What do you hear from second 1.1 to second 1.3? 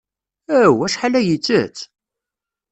ay